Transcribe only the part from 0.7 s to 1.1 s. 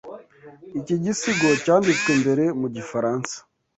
Iki